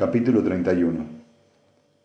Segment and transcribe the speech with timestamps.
[0.00, 1.04] Capítulo 31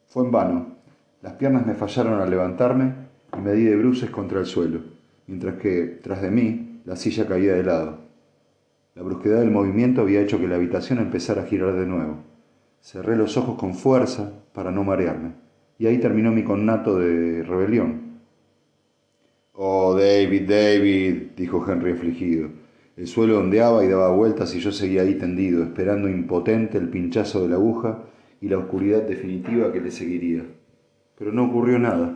[0.07, 0.75] Fue en vano.
[1.21, 2.93] Las piernas me fallaron al levantarme
[3.37, 4.81] y me di de bruces contra el suelo,
[5.27, 7.99] mientras que, tras de mí, la silla caía de lado.
[8.95, 12.17] La brusquedad del movimiento había hecho que la habitación empezara a girar de nuevo.
[12.81, 15.31] Cerré los ojos con fuerza para no marearme,
[15.79, 18.19] y ahí terminó mi connato de rebelión.
[19.53, 22.49] Oh, David, David, dijo Henry afligido.
[22.97, 27.41] El suelo ondeaba y daba vueltas y yo seguía ahí tendido, esperando impotente el pinchazo
[27.41, 28.03] de la aguja
[28.39, 30.45] y la oscuridad definitiva que le seguiría.
[31.17, 32.15] Pero no ocurrió nada.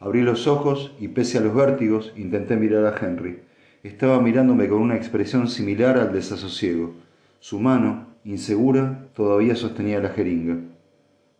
[0.00, 3.40] Abrí los ojos y pese a los vértigos intenté mirar a Henry.
[3.82, 6.94] Estaba mirándome con una expresión similar al desasosiego.
[7.38, 10.56] Su mano, insegura, todavía sostenía la jeringa.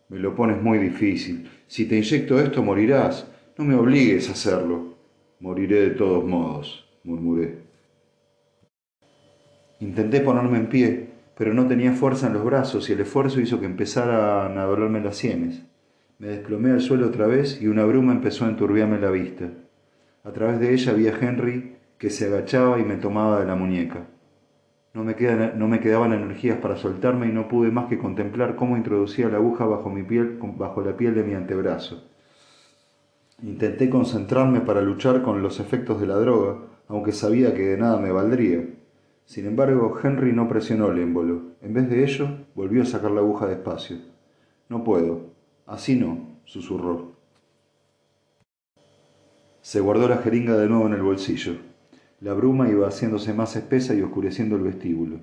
[0.09, 1.49] Me lo pones muy difícil.
[1.65, 3.27] Si te inyecto esto morirás.
[3.57, 4.95] No me obligues a hacerlo.
[5.39, 7.64] Moriré de todos modos, murmuré.
[9.79, 13.59] Intenté ponerme en pie, pero no tenía fuerza en los brazos y el esfuerzo hizo
[13.59, 15.63] que empezaran a dolerme las sienes.
[16.17, 19.49] Me desplomé al suelo otra vez y una bruma empezó a enturbiarme la vista.
[20.23, 23.55] A través de ella vi a Henry que se agachaba y me tomaba de la
[23.55, 24.05] muñeca.
[24.93, 25.13] No me,
[25.55, 29.37] no me quedaban energías para soltarme y no pude más que contemplar cómo introducía la
[29.37, 32.05] aguja bajo, mi piel, bajo la piel de mi antebrazo.
[33.43, 37.99] Intenté concentrarme para luchar con los efectos de la droga, aunque sabía que de nada
[37.99, 38.63] me valdría.
[39.25, 41.55] Sin embargo, Henry no presionó el émbolo.
[41.61, 43.97] En vez de ello, volvió a sacar la aguja despacio.
[44.69, 45.33] No puedo.
[45.65, 47.15] Así no, susurró.
[49.61, 51.53] Se guardó la jeringa de nuevo en el bolsillo.
[52.21, 55.21] La bruma iba haciéndose más espesa y oscureciendo el vestíbulo.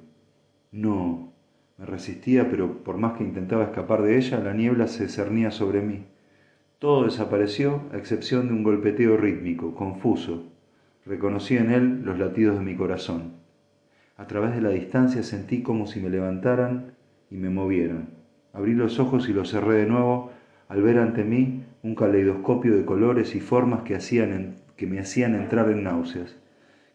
[0.73, 1.33] No.
[1.79, 5.81] Me resistía, pero por más que intentaba escapar de ella, la niebla se cernía sobre
[5.81, 6.07] mí.
[6.81, 10.51] Todo desapareció, a excepción de un golpeteo rítmico, confuso.
[11.07, 13.42] Reconocí en él los latidos de mi corazón.
[14.23, 16.93] A través de la distancia sentí como si me levantaran
[17.29, 18.11] y me movieran.
[18.53, 20.31] Abrí los ojos y los cerré de nuevo
[20.69, 25.35] al ver ante mí un caleidoscopio de colores y formas que, hacían que me hacían
[25.35, 26.37] entrar en náuseas.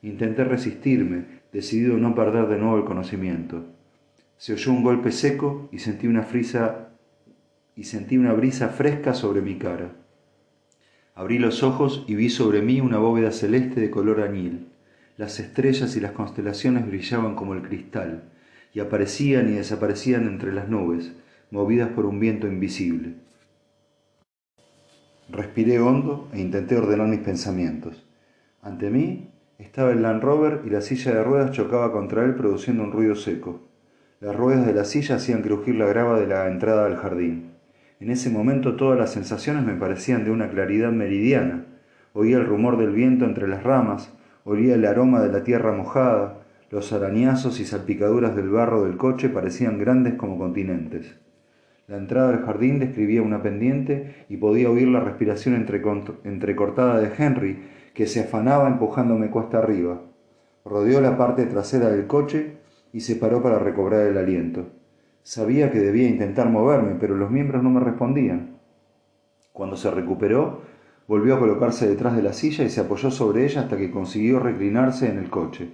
[0.01, 3.65] Intenté resistirme, decidido no perder de nuevo el conocimiento.
[4.37, 6.91] Se oyó un golpe seco y sentí una frisa
[7.75, 9.91] y sentí una brisa fresca sobre mi cara.
[11.13, 14.67] Abrí los ojos y vi sobre mí una bóveda celeste de color añil.
[15.17, 18.29] Las estrellas y las constelaciones brillaban como el cristal,
[18.71, 21.11] y aparecían y desaparecían entre las nubes,
[21.49, 23.15] movidas por un viento invisible.
[25.29, 28.05] Respiré hondo e intenté ordenar mis pensamientos.
[28.61, 32.83] Ante mí estaba el Land Rover y la silla de ruedas chocaba contra él produciendo
[32.83, 33.67] un ruido seco.
[34.19, 37.53] Las ruedas de la silla hacían crujir la grava de la entrada al jardín.
[37.99, 41.65] En ese momento todas las sensaciones me parecían de una claridad meridiana.
[42.13, 44.11] Oía el rumor del viento entre las ramas,
[44.49, 46.37] Olía el aroma de la tierra mojada,
[46.69, 51.17] los arañazos y salpicaduras del barro del coche parecían grandes como continentes.
[51.85, 55.53] La entrada al jardín describía una pendiente y podía oír la respiración
[56.23, 57.59] entrecortada de Henry,
[57.93, 59.99] que se afanaba empujándome cuesta arriba.
[60.63, 62.53] Rodeó la parte trasera del coche
[62.93, 64.67] y se paró para recobrar el aliento.
[65.23, 68.59] Sabía que debía intentar moverme, pero los miembros no me respondían.
[69.51, 70.61] Cuando se recuperó,
[71.07, 74.39] Volvió a colocarse detrás de la silla y se apoyó sobre ella hasta que consiguió
[74.39, 75.69] reclinarse en el coche.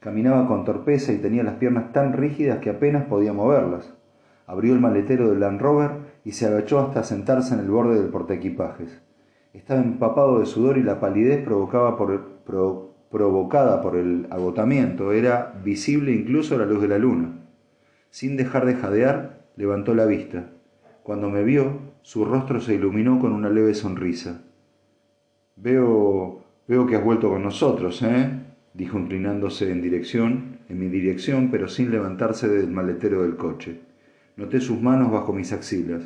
[0.00, 3.94] Caminaba con torpeza y tenía las piernas tan rígidas que apenas podía moverlas.
[4.46, 5.92] Abrió el maletero del Land Rover
[6.24, 9.00] y se agachó hasta sentarse en el borde del portaequipajes.
[9.54, 11.96] Estaba empapado de sudor y la palidez provocada
[13.80, 17.32] por el agotamiento era visible incluso a la luz de la luna.
[18.10, 20.50] Sin dejar de jadear, levantó la vista.
[21.02, 24.42] Cuando me vio, su rostro se iluminó con una leve sonrisa.
[25.56, 28.30] Veo, veo que has vuelto con nosotros, ¿eh?
[28.74, 33.80] dijo inclinándose en dirección, en mi dirección, pero sin levantarse del maletero del coche.
[34.36, 36.02] Noté sus manos bajo mis axilas.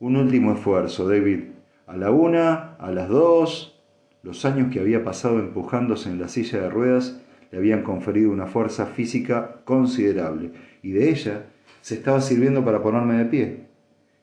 [0.00, 1.44] Un último esfuerzo, David.
[1.86, 3.80] A la una, a las dos.
[4.24, 7.20] Los años que había pasado empujándose en la silla de ruedas
[7.52, 10.50] le habían conferido una fuerza física considerable,
[10.82, 11.46] y de ella
[11.80, 13.66] se estaba sirviendo para ponerme de pie.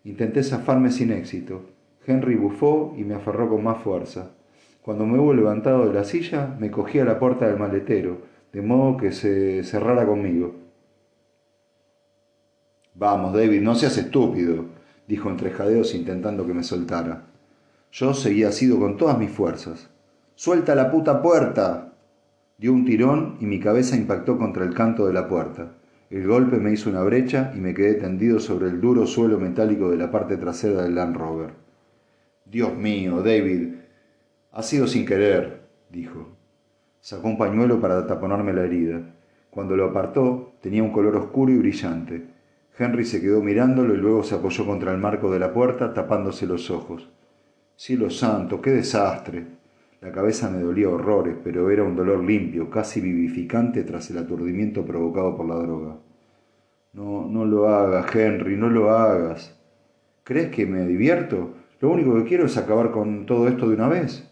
[0.04, 1.70] Intenté zafarme sin éxito.
[2.06, 4.32] Henry bufó y me aferró con más fuerza.
[4.82, 8.18] Cuando me hubo levantado de la silla, me cogí a la puerta del maletero,
[8.52, 10.56] de modo que se cerrara conmigo.
[12.96, 14.66] Vamos, David, no seas estúpido,
[15.08, 17.24] dijo entre jadeos intentando que me soltara.
[17.92, 19.90] Yo seguía asido con todas mis fuerzas.
[20.36, 21.94] ¡Suelta la puta puerta!
[22.58, 25.74] Dio un tirón y mi cabeza impactó contra el canto de la puerta.
[26.10, 29.90] El golpe me hizo una brecha y me quedé tendido sobre el duro suelo metálico
[29.92, 31.52] de la parte trasera del Land Rover.
[32.46, 33.81] Dios mío, David,
[34.52, 36.28] ha sido sin querer, dijo.
[37.00, 39.02] Sacó un pañuelo para taponarme la herida.
[39.50, 42.28] Cuando lo apartó, tenía un color oscuro y brillante.
[42.78, 46.46] Henry se quedó mirándolo y luego se apoyó contra el marco de la puerta, tapándose
[46.46, 47.10] los ojos.
[47.76, 49.46] Cielo santo, qué desastre.
[50.02, 54.86] La cabeza me dolía horrores, pero era un dolor limpio, casi vivificante tras el aturdimiento
[54.86, 55.98] provocado por la droga.
[56.94, 59.58] No, no lo hagas, Henry, no lo hagas.
[60.24, 61.54] ¿Crees que me divierto?
[61.80, 64.31] Lo único que quiero es acabar con todo esto de una vez.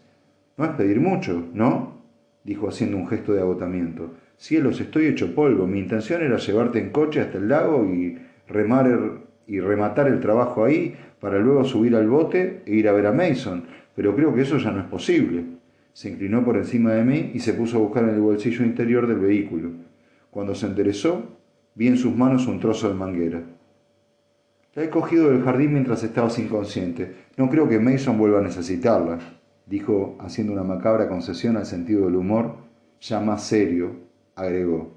[0.60, 2.02] No es pedir mucho, ¿no?
[2.44, 4.10] dijo haciendo un gesto de agotamiento.
[4.36, 5.66] Cielos, estoy hecho polvo.
[5.66, 10.62] Mi intención era llevarte en coche hasta el lago y remar y rematar el trabajo
[10.62, 13.64] ahí para luego subir al bote e ir a ver a Mason,
[13.96, 15.44] pero creo que eso ya no es posible.
[15.94, 19.06] Se inclinó por encima de mí y se puso a buscar en el bolsillo interior
[19.06, 19.70] del vehículo.
[20.30, 21.38] Cuando se enderezó,
[21.74, 23.40] vi en sus manos un trozo de manguera.
[24.74, 27.12] La he cogido del jardín mientras estabas inconsciente.
[27.38, 29.39] No creo que Mason vuelva a necesitarla,
[29.70, 32.56] dijo, haciendo una macabra concesión al sentido del humor,
[33.00, 33.92] ya más serio,
[34.34, 34.90] agregó.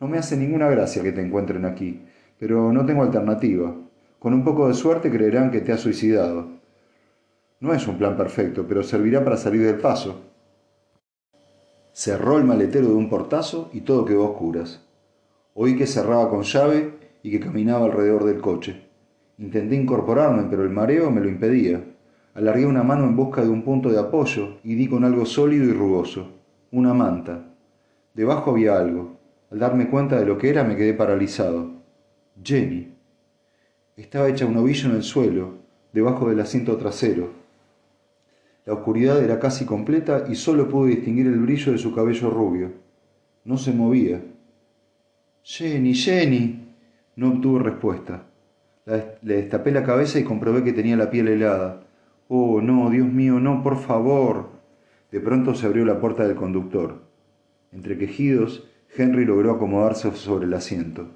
[0.00, 2.02] No me hace ninguna gracia que te encuentren aquí,
[2.36, 3.74] pero no tengo alternativa.
[4.18, 6.48] Con un poco de suerte creerán que te has suicidado.
[7.60, 10.20] No es un plan perfecto, pero servirá para salir del paso.
[11.92, 14.84] Cerró el maletero de un portazo y todo quedó a oscuras.
[15.54, 16.92] Oí que cerraba con llave
[17.22, 18.88] y que caminaba alrededor del coche.
[19.38, 21.95] Intenté incorporarme, pero el mareo me lo impedía.
[22.36, 25.64] Alargué una mano en busca de un punto de apoyo y di con algo sólido
[25.64, 26.32] y rugoso,
[26.70, 27.46] una manta.
[28.12, 29.16] Debajo había algo.
[29.50, 31.70] Al darme cuenta de lo que era me quedé paralizado.
[32.44, 32.92] Jenny.
[33.96, 35.54] Estaba hecha un ovillo en el suelo,
[35.94, 37.30] debajo del asiento trasero.
[38.66, 42.70] La oscuridad era casi completa y solo pude distinguir el brillo de su cabello rubio.
[43.46, 44.20] No se movía.
[45.42, 46.68] Jenny, Jenny.
[47.16, 48.24] No obtuve respuesta.
[48.84, 51.85] Le destapé la cabeza y comprobé que tenía la piel helada.
[52.28, 54.50] Oh, no, Dios mío, no, por favor.
[55.12, 57.02] De pronto se abrió la puerta del conductor.
[57.70, 61.08] Entre quejidos, Henry logró acomodarse sobre el asiento.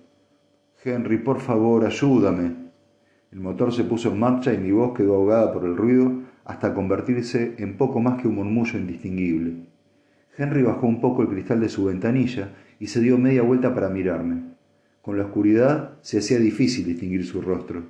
[0.84, 2.54] Henry, por favor, ayúdame.
[3.32, 6.12] El motor se puso en marcha y mi voz quedó ahogada por el ruido
[6.44, 9.66] hasta convertirse en poco más que un murmullo indistinguible.
[10.36, 13.88] Henry bajó un poco el cristal de su ventanilla y se dio media vuelta para
[13.88, 14.42] mirarme.
[15.02, 17.82] Con la oscuridad se hacía difícil distinguir su rostro.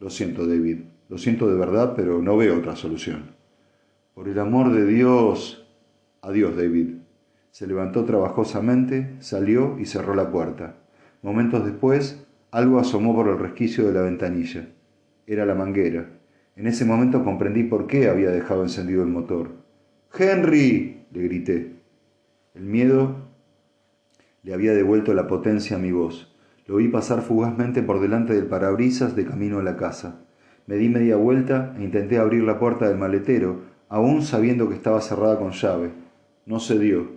[0.00, 0.78] Lo siento, David,
[1.08, 3.34] lo siento de verdad, pero no veo otra solución.
[4.14, 5.66] Por el amor de Dios.
[6.22, 6.96] Adiós, David.
[7.50, 10.76] Se levantó trabajosamente, salió y cerró la puerta.
[11.22, 14.68] Momentos después, algo asomó por el resquicio de la ventanilla.
[15.26, 16.10] Era la manguera.
[16.56, 19.50] En ese momento comprendí por qué había dejado encendido el motor.
[20.16, 21.06] ¡Henry!
[21.10, 21.76] le grité.
[22.54, 23.16] El miedo
[24.42, 26.34] le había devuelto la potencia a mi voz.
[26.66, 30.26] Lo vi pasar fugazmente por delante del parabrisas de camino a la casa.
[30.66, 35.00] Me di media vuelta e intenté abrir la puerta del maletero, aún sabiendo que estaba
[35.00, 35.90] cerrada con llave.
[36.46, 37.10] No se dio.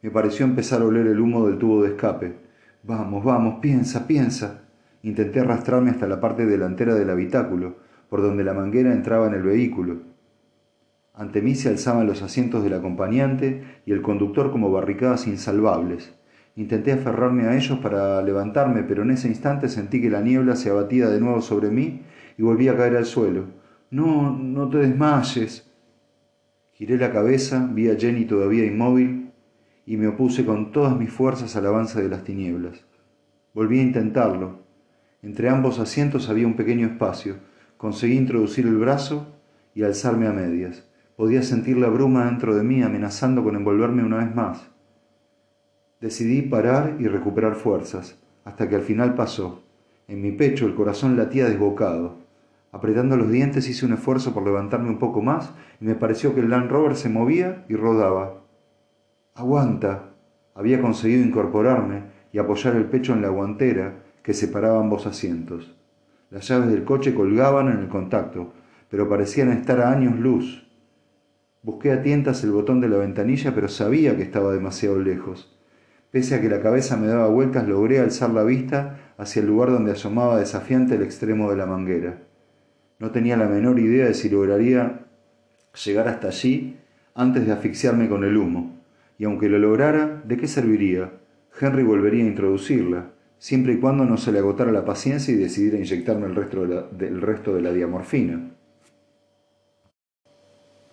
[0.00, 2.36] Me pareció empezar a oler el humo del tubo de escape.
[2.82, 4.62] Vamos, vamos, piensa, piensa.
[5.02, 7.76] Intenté arrastrarme hasta la parte delantera del habitáculo,
[8.08, 9.98] por donde la manguera entraba en el vehículo.
[11.12, 16.14] Ante mí se alzaban los asientos del acompañante y el conductor como barricadas insalvables.
[16.56, 20.70] Intenté aferrarme a ellos para levantarme, pero en ese instante sentí que la niebla se
[20.70, 22.02] abatía de nuevo sobre mí
[22.36, 23.44] y volví a caer al suelo.
[23.90, 25.70] No, no te desmayes.
[26.72, 29.32] Giré la cabeza, vi a Jenny todavía inmóvil
[29.86, 32.84] y me opuse con todas mis fuerzas al avance de las tinieblas.
[33.54, 34.66] Volví a intentarlo.
[35.22, 37.36] Entre ambos asientos había un pequeño espacio.
[37.76, 39.26] Conseguí introducir el brazo
[39.74, 40.86] y alzarme a medias.
[41.16, 44.68] Podía sentir la bruma dentro de mí amenazando con envolverme una vez más.
[46.00, 49.62] Decidí parar y recuperar fuerzas, hasta que al final pasó.
[50.08, 52.25] En mi pecho el corazón latía desbocado.
[52.76, 56.40] Apretando los dientes hice un esfuerzo por levantarme un poco más y me pareció que
[56.40, 58.44] el Land Rover se movía y rodaba.
[59.34, 60.10] Aguanta.
[60.54, 62.02] Había conseguido incorporarme
[62.34, 65.74] y apoyar el pecho en la guantera que separaba ambos asientos.
[66.28, 68.52] Las llaves del coche colgaban en el contacto,
[68.90, 70.70] pero parecían estar a años luz.
[71.62, 75.58] Busqué a tientas el botón de la ventanilla, pero sabía que estaba demasiado lejos.
[76.10, 79.70] Pese a que la cabeza me daba vueltas, logré alzar la vista hacia el lugar
[79.70, 82.25] donde asomaba desafiante el extremo de la manguera.
[82.98, 85.06] No tenía la menor idea de si lograría
[85.84, 86.76] llegar hasta allí
[87.14, 88.76] antes de asfixiarme con el humo
[89.18, 91.12] y aunque lo lograra, ¿de qué serviría?
[91.58, 95.78] Henry volvería a introducirla, siempre y cuando no se le agotara la paciencia y decidiera
[95.78, 98.50] inyectarme el resto de la, del resto de la diamorfina.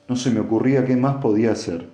[0.08, 1.90] No se me ocurría qué más podía hacer.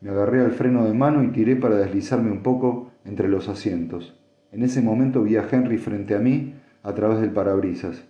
[0.00, 4.18] Me agarré al freno de mano y tiré para deslizarme un poco entre los asientos.
[4.50, 8.02] En ese momento vi a Henry frente a mí a través del parabrisas.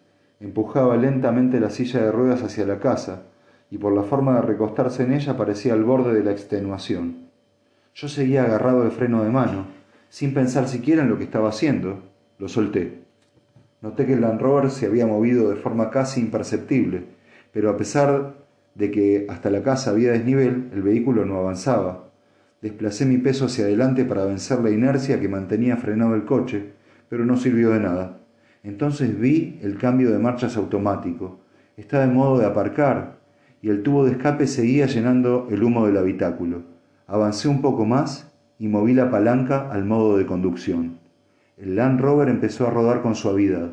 [0.42, 3.22] Empujaba lentamente la silla de ruedas hacia la casa,
[3.70, 7.28] y por la forma de recostarse en ella parecía al borde de la extenuación.
[7.94, 9.66] Yo seguía agarrado de freno de mano,
[10.08, 12.02] sin pensar siquiera en lo que estaba haciendo.
[12.40, 13.02] Lo solté.
[13.82, 17.04] Noté que el Land Rover se había movido de forma casi imperceptible,
[17.52, 18.34] pero a pesar
[18.74, 22.10] de que hasta la casa había desnivel, el vehículo no avanzaba.
[22.60, 26.72] Desplacé mi peso hacia adelante para vencer la inercia que mantenía frenado el coche,
[27.08, 28.21] pero no sirvió de nada.
[28.62, 31.40] Entonces vi el cambio de marchas automático.
[31.76, 33.16] Estaba en modo de aparcar
[33.60, 36.62] y el tubo de escape seguía llenando el humo del habitáculo.
[37.06, 40.98] Avancé un poco más y moví la palanca al modo de conducción.
[41.56, 43.70] El Land Rover empezó a rodar con suavidad.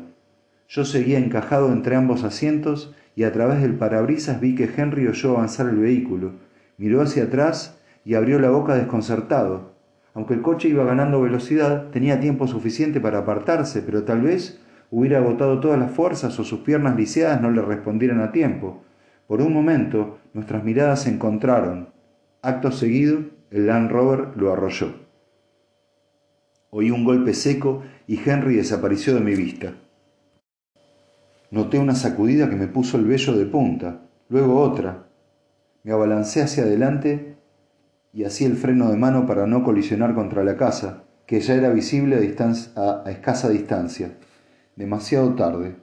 [0.68, 5.36] Yo seguía encajado entre ambos asientos y a través del parabrisas vi que Henry oyó
[5.36, 6.32] avanzar el vehículo.
[6.78, 9.72] Miró hacia atrás y abrió la boca desconcertado.
[10.14, 15.18] Aunque el coche iba ganando velocidad, tenía tiempo suficiente para apartarse, pero tal vez hubiera
[15.18, 18.82] agotado todas las fuerzas o sus piernas lisiadas no le respondieran a tiempo.
[19.26, 21.88] Por un momento nuestras miradas se encontraron.
[22.42, 23.20] Acto seguido,
[23.50, 24.94] el Land Rover lo arrolló.
[26.70, 29.74] Oí un golpe seco y Henry desapareció de mi vista.
[31.50, 35.08] Noté una sacudida que me puso el vello de punta, luego otra.
[35.82, 37.36] Me abalancé hacia adelante
[38.12, 41.70] y hacía el freno de mano para no colisionar contra la casa, que ya era
[41.70, 44.16] visible a escasa distancia.
[44.80, 45.76] Demasiado tarde.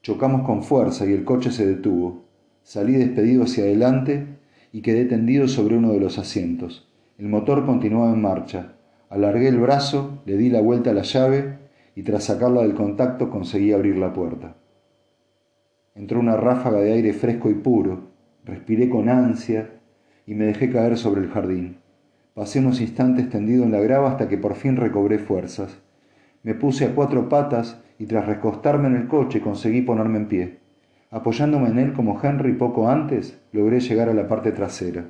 [0.00, 2.24] Chocamos con fuerza y el coche se detuvo.
[2.62, 4.38] Salí despedido hacia adelante
[4.72, 6.90] y quedé tendido sobre uno de los asientos.
[7.18, 8.72] El motor continuaba en marcha.
[9.10, 11.58] Alargué el brazo, le di la vuelta a la llave
[11.94, 14.56] y tras sacarla del contacto conseguí abrir la puerta.
[15.94, 18.12] Entró una ráfaga de aire fresco y puro.
[18.46, 19.72] Respiré con ansia
[20.24, 21.80] y me dejé caer sobre el jardín.
[22.32, 25.82] Pasé unos instantes tendido en la grava hasta que por fin recobré fuerzas.
[26.48, 30.60] Me puse a cuatro patas y tras recostarme en el coche conseguí ponerme en pie.
[31.10, 35.04] Apoyándome en él como Henry poco antes, logré llegar a la parte trasera.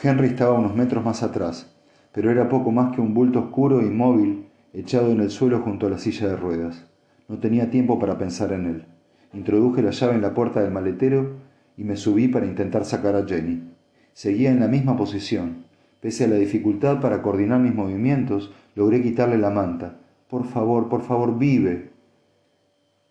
[0.00, 1.76] Henry estaba unos metros más atrás,
[2.12, 5.88] pero era poco más que un bulto oscuro e inmóvil echado en el suelo junto
[5.88, 6.86] a la silla de ruedas.
[7.26, 8.84] No tenía tiempo para pensar en él.
[9.32, 11.38] Introduje la llave en la puerta del maletero
[11.76, 13.64] y me subí para intentar sacar a Jenny.
[14.12, 15.69] Seguía en la misma posición.
[16.00, 19.98] Pese a la dificultad para coordinar mis movimientos, logré quitarle la manta.
[20.28, 21.90] Por favor, por favor, vive.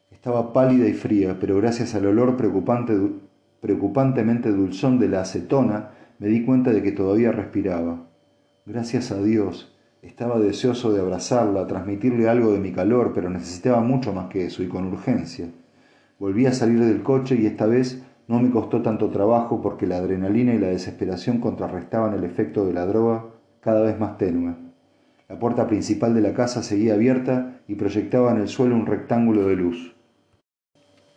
[0.10, 2.98] Estaba pálida y fría, pero gracias al olor preocupante,
[3.62, 8.08] preocupantemente dulzón de la acetona, me di cuenta de que todavía respiraba.
[8.65, 9.75] Gracias a Dios.
[10.01, 14.63] Estaba deseoso de abrazarla, transmitirle algo de mi calor, pero necesitaba mucho más que eso
[14.63, 15.50] y con urgencia.
[16.19, 19.98] Volví a salir del coche y esta vez no me costó tanto trabajo porque la
[19.98, 23.26] adrenalina y la desesperación contrarrestaban el efecto de la droga
[23.60, 24.54] cada vez más tenue.
[25.28, 29.48] La puerta principal de la casa seguía abierta y proyectaba en el suelo un rectángulo
[29.48, 29.96] de luz.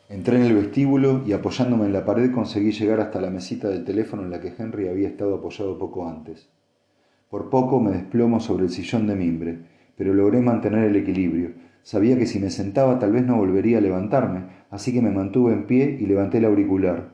[0.08, 3.84] Entré en el vestíbulo y apoyándome en la pared conseguí llegar hasta la mesita del
[3.84, 6.48] teléfono en la que Henry había estado apoyado poco antes.
[7.28, 9.58] Por poco me desplomo sobre el sillón de mimbre,
[9.98, 11.50] pero logré mantener el equilibrio,
[11.82, 15.52] Sabía que si me sentaba tal vez no volvería a levantarme, así que me mantuve
[15.52, 17.10] en pie y levanté el auricular.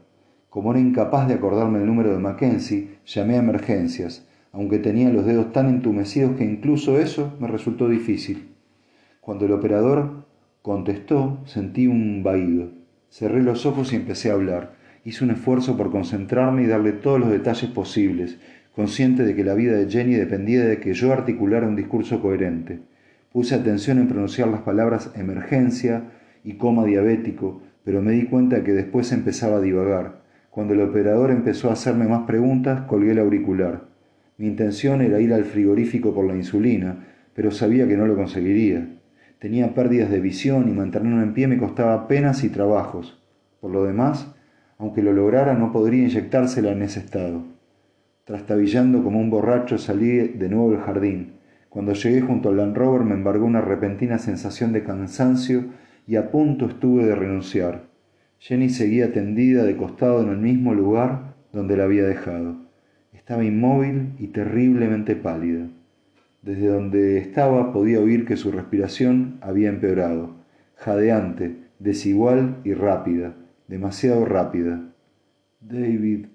[0.50, 5.24] Como era incapaz de acordarme el número de Mackenzie, llamé a emergencias, aunque tenía los
[5.24, 8.48] dedos tan entumecidos que incluso eso me resultó difícil.
[9.20, 10.26] Cuando el operador
[10.62, 12.70] contestó, sentí un vaído.
[13.10, 14.74] Cerré los ojos y empecé a hablar.
[15.04, 18.38] Hice un esfuerzo por concentrarme y darle todos los detalles posibles,
[18.74, 22.80] consciente de que la vida de Jenny dependía de que yo articulara un discurso coherente.
[23.32, 26.04] Puse atención en pronunciar las palabras emergencia
[26.44, 30.22] y coma diabético, pero me di cuenta que después empezaba a divagar.
[30.50, 33.88] Cuando el operador empezó a hacerme más preguntas, colgué el auricular.
[34.38, 38.88] Mi intención era ir al frigorífico por la insulina, pero sabía que no lo conseguiría.
[39.38, 43.22] Tenía pérdidas de visión y mantenerme en pie me costaba penas y trabajos.
[43.60, 44.34] Por lo demás,
[44.78, 47.42] aunque lo lograra, no podría inyectársela en ese estado.
[48.24, 51.37] Trastabillando como un borracho salí de nuevo al jardín.
[51.78, 55.66] Cuando llegué junto al Land Rover me embargó una repentina sensación de cansancio
[56.08, 57.84] y a punto estuve de renunciar.
[58.40, 62.56] Jenny seguía tendida de costado en el mismo lugar donde la había dejado.
[63.12, 65.68] Estaba inmóvil y terriblemente pálida.
[66.42, 70.34] Desde donde estaba podía oír que su respiración había empeorado,
[70.74, 73.36] jadeante, desigual y rápida,
[73.68, 74.82] demasiado rápida.
[75.60, 76.26] David.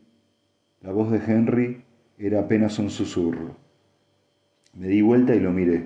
[0.80, 1.82] La voz de Henry
[2.18, 3.62] era apenas un susurro.
[4.74, 5.86] Me di vuelta y lo miré.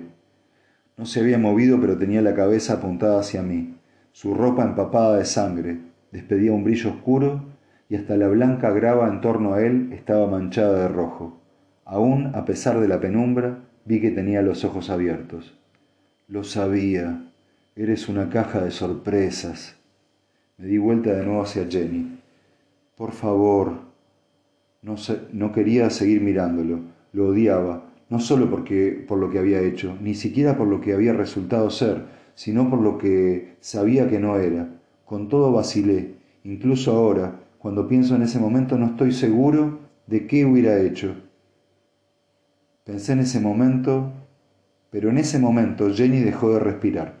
[0.96, 3.76] No se había movido, pero tenía la cabeza apuntada hacia mí.
[4.12, 5.78] Su ropa empapada de sangre
[6.10, 7.44] despedía un brillo oscuro
[7.90, 11.38] y hasta la blanca grava en torno a él estaba manchada de rojo.
[11.84, 15.58] Aún a pesar de la penumbra, vi que tenía los ojos abiertos.
[16.26, 17.30] Lo sabía.
[17.76, 19.76] Eres una caja de sorpresas.
[20.56, 22.18] Me di vuelta de nuevo hacia Jenny.
[22.96, 23.72] Por favor.
[24.82, 24.96] No,
[25.32, 26.80] no quería seguir mirándolo.
[27.12, 30.94] Lo odiaba no solo porque, por lo que había hecho, ni siquiera por lo que
[30.94, 34.68] había resultado ser, sino por lo que sabía que no era.
[35.04, 40.46] Con todo vacilé, incluso ahora, cuando pienso en ese momento no estoy seguro de qué
[40.46, 41.14] hubiera hecho.
[42.84, 44.12] Pensé en ese momento,
[44.90, 47.16] pero en ese momento Jenny dejó de respirar.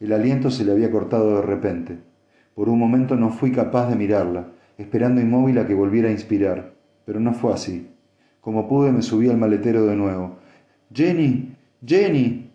[0.00, 1.98] El aliento se le había cortado de repente.
[2.54, 4.48] Por un momento no fui capaz de mirarla,
[4.78, 6.74] esperando inmóvil a que volviera a inspirar,
[7.04, 7.90] pero no fue así.
[8.48, 10.38] Como pude me subí al maletero de nuevo.
[10.90, 12.50] Jenny, Jenny.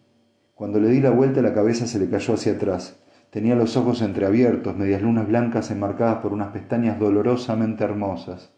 [0.56, 3.00] Cuando le di la vuelta la cabeza se le cayó hacia atrás.
[3.30, 8.52] Tenía los ojos entreabiertos, medias lunas blancas enmarcadas por unas pestañas dolorosamente hermosas.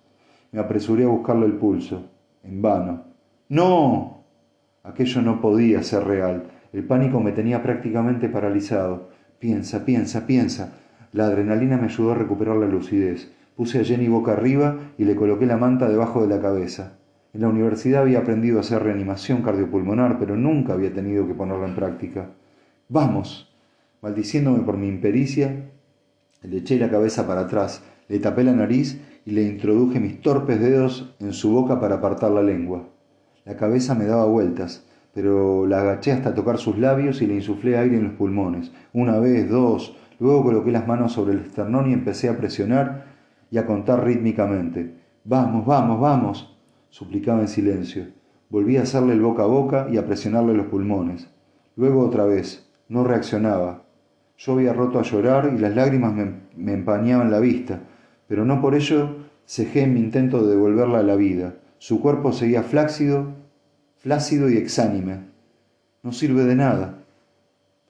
[0.54, 2.10] Me apresuré a buscarle el pulso.
[2.42, 3.04] En vano.
[3.50, 4.24] ¡No!
[4.84, 6.44] Aquello no podía ser real.
[6.72, 9.10] El pánico me tenía prácticamente paralizado.
[9.40, 10.72] Piensa, piensa, piensa.
[11.12, 13.30] La adrenalina me ayudó a recuperar la lucidez.
[13.58, 17.00] Puse a Jenny boca arriba y le coloqué la manta debajo de la cabeza.
[17.36, 21.68] En la universidad había aprendido a hacer reanimación cardiopulmonar, pero nunca había tenido que ponerla
[21.68, 22.30] en práctica.
[22.88, 23.54] Vamos.
[24.02, 25.66] Maldiciéndome por mi impericia,
[26.44, 30.62] le eché la cabeza para atrás, le tapé la nariz y le introduje mis torpes
[30.62, 32.88] dedos en su boca para apartar la lengua.
[33.44, 37.78] La cabeza me daba vueltas, pero la agaché hasta tocar sus labios y le insuflé
[37.78, 38.72] aire en los pulmones.
[38.94, 43.08] Una vez, dos, luego coloqué las manos sobre el esternón y empecé a presionar
[43.52, 44.94] y a contar rítmicamente.
[45.26, 46.55] Vamos, vamos, vamos
[46.96, 48.08] suplicaba en silencio.
[48.48, 51.28] Volví a hacerle el boca a boca y a presionarle los pulmones.
[51.76, 52.72] Luego otra vez.
[52.88, 53.84] No reaccionaba.
[54.38, 57.82] Yo había roto a llorar y las lágrimas me, empañaban la vista,
[58.30, 61.56] pero no por ello cejé en mi intento de devolverla a la vida.
[61.80, 63.34] Su cuerpo seguía flácido,
[63.98, 65.20] flácido y exánime.
[66.02, 67.04] No sirve de nada.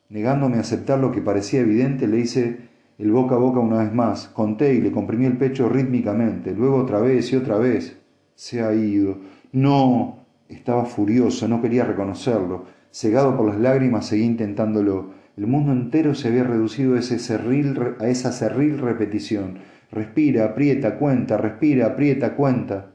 [0.09, 2.57] Negándome a aceptar lo que parecía evidente, le hice
[2.97, 6.77] el boca a boca una vez más, conté y le comprimí el pecho rítmicamente, luego
[6.77, 7.99] otra vez y otra vez
[8.35, 9.17] se ha ido.
[9.51, 12.65] No, estaba furioso, no quería reconocerlo.
[12.91, 15.11] Cegado por las lágrimas, seguí intentándolo.
[15.37, 19.59] El mundo entero se había reducido a, ese a esa cerril repetición.
[19.91, 22.91] Respira, aprieta, cuenta, respira, aprieta, cuenta.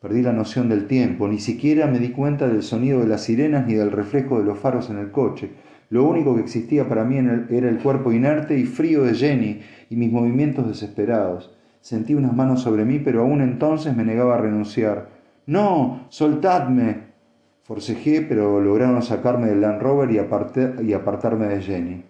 [0.00, 3.66] Perdí la noción del tiempo, ni siquiera me di cuenta del sonido de las sirenas
[3.66, 5.50] ni del reflejo de los faros en el coche.
[5.90, 9.96] Lo único que existía para mí era el cuerpo inerte y frío de Jenny y
[9.96, 11.54] mis movimientos desesperados.
[11.82, 15.08] Sentí unas manos sobre mí, pero aún entonces me negaba a renunciar.
[15.46, 17.10] No, soltadme.
[17.64, 20.14] Forcejé, pero lograron sacarme del Land Rover y,
[20.88, 22.04] y apartarme de Jenny.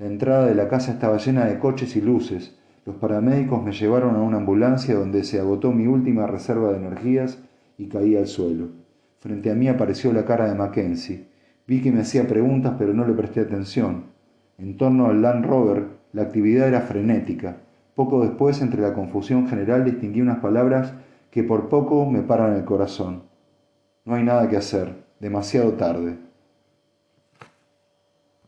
[0.00, 2.58] La entrada de la casa estaba llena de coches y luces.
[2.84, 7.38] Los paramédicos me llevaron a una ambulancia donde se agotó mi última reserva de energías
[7.78, 8.70] y caí al suelo.
[9.20, 11.28] Frente a mí apareció la cara de Mackenzie.
[11.68, 14.06] Vi que me hacía preguntas, pero no le presté atención.
[14.58, 17.58] En torno al Land Rover, la actividad era frenética.
[17.94, 20.94] Poco después, entre la confusión general, distinguí unas palabras
[21.30, 23.24] que por poco me paran el corazón.
[24.04, 26.18] No hay nada que hacer, demasiado tarde.